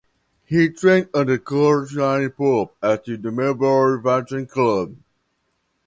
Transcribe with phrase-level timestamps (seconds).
[0.45, 4.95] He trained under coach Ian Pope at the Melbourne Vicentre Club.